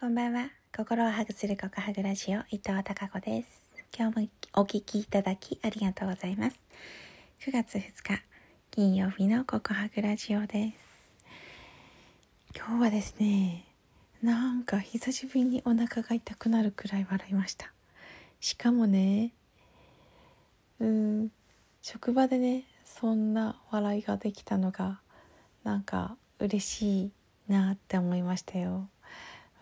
[0.00, 0.48] こんばんは。
[0.76, 3.64] 心をハグするココハグラジオ、伊藤孝子です。
[3.92, 6.56] 今日もお聞きいただきありがとうございます。
[7.40, 8.22] 9月2日、
[8.70, 11.34] 金曜日のココハグラジオです。
[12.54, 13.64] 今日はですね、
[14.22, 17.72] なんか久しぶりにお腹が痛くなるくらい笑いました。
[18.38, 19.32] しかもね、
[20.78, 21.32] うん、
[21.82, 25.00] 職場でね、そんな笑いができたのが、
[25.64, 27.12] なんか嬉しい
[27.48, 28.88] なって思いましたよ。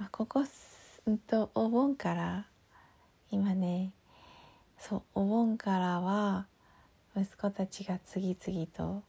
[0.01, 0.45] あ、ここ
[1.07, 2.47] うんとお盆から
[3.31, 3.93] 今ね
[4.79, 6.47] そうお盆からは
[7.17, 9.03] 息子たちが次々と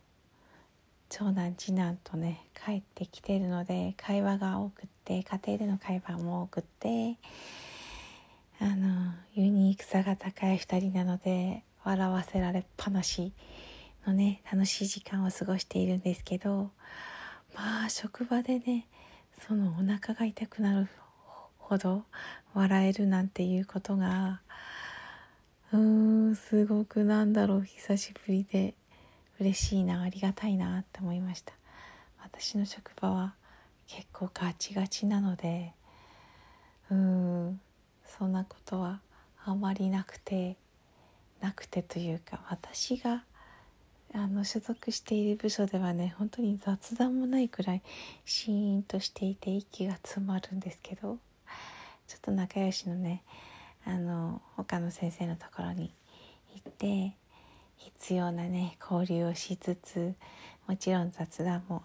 [1.09, 7.17] 長男次男とね帰ってきてるので会話が多くって家庭での会話も多くって
[8.59, 13.31] あのユニークさが高い2人なので笑わせられっぱなし
[14.05, 16.71] のね楽しい時間を過ごしているんですけど
[17.55, 18.87] まあ職場でね
[19.39, 20.87] そのお腹が痛くなる
[21.57, 22.03] ほど
[22.53, 24.41] 笑えるなんていうことが
[25.71, 28.73] うーんすごくなんだろう久しぶりで
[29.39, 31.53] 嬉しいなありがたいなって思いました。
[32.23, 33.35] 私の職場は
[33.87, 35.73] 結構ガチガチなので
[36.89, 37.61] うーん
[38.05, 39.01] そんなことは
[39.45, 40.57] あまりなくて
[41.41, 43.23] なくてというか私が
[44.13, 47.81] あの所属している部署ではね本当に雑談もないくらい
[48.25, 51.17] シーンとしていて息が詰まるんですけど
[52.07, 53.23] ちょっと仲良しのね
[53.85, 55.93] あの他の先生のところに
[56.55, 57.15] 行って
[57.77, 60.13] 必要なね交流をしつつ
[60.67, 61.83] もちろん雑談も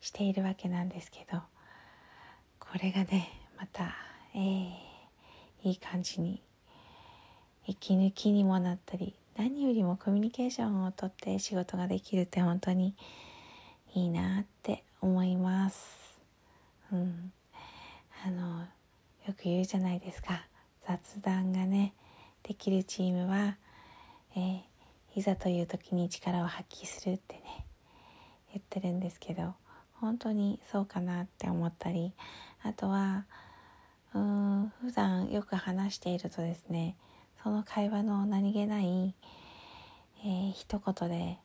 [0.00, 1.40] しているわけなんですけど
[2.58, 3.28] これがね
[3.58, 3.94] また、
[4.34, 4.70] えー、
[5.64, 6.42] いい感じに
[7.66, 12.94] 息抜きにもなったり何よりもコミュニケーションをとって仕事ができるって本当に
[13.94, 16.20] いいなって思います。
[16.92, 17.32] うん、
[18.26, 18.66] あの
[19.26, 20.44] よく言うじゃないですか
[20.86, 21.94] 雑談がね
[22.42, 23.56] できるチームは、
[24.36, 24.60] えー、
[25.14, 27.64] いざという時に力を発揮するってね
[28.52, 29.54] 言ってるんですけど
[29.94, 32.12] 本当にそうかなって思ったり
[32.62, 33.24] あとは
[34.14, 36.94] うん普段よく話しているとですね
[37.42, 39.14] その会話の何気ない、
[40.24, 41.38] えー、一言で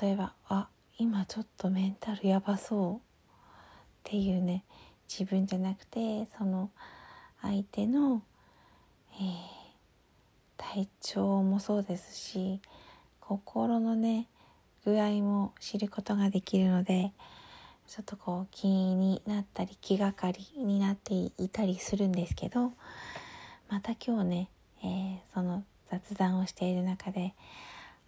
[0.00, 3.00] 例えば「あ今ちょっとメンタルやばそう」っ
[4.04, 4.64] ていうね
[5.08, 6.70] 自分じゃなくてその
[7.42, 8.22] 相手の、
[9.14, 9.30] えー、
[10.56, 12.60] 体調もそうですし
[13.20, 14.28] 心のね
[14.84, 17.12] 具合も知ることができるので
[17.86, 22.72] ちょっとこう気になったり気がかりになっていたりするんですけど
[23.68, 24.48] また今日ね、
[25.40, 27.34] その雑談をしている中で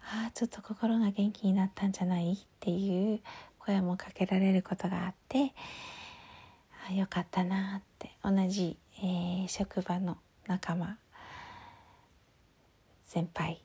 [0.01, 2.33] ああちょっと心が元気になったんじゃない？
[2.33, 3.21] っていう
[3.57, 5.51] 声もかけられることがあって
[6.87, 10.99] あよかったなって同じ、えー、職場の仲間
[13.07, 13.59] 先輩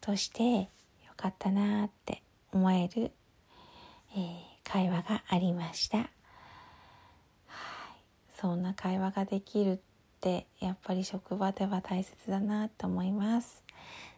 [0.00, 0.68] としてよ
[1.18, 3.10] かったなって思える、
[4.14, 5.98] えー、会話がありました。
[5.98, 6.08] はい、
[8.40, 9.82] そんな会話ができる
[10.16, 13.64] ってやっぱり職場では大切だなと思います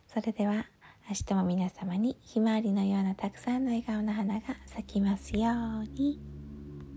[0.07, 0.67] それでは
[1.09, 6.38] 明日も皆様にひまわりのようなたくさんの笑顔の花が咲きますように。